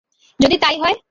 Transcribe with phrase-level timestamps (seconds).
[0.39, 0.95] যদি তাই হয়?